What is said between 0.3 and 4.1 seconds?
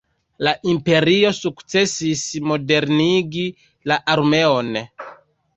La Imperio sukcesis modernigi la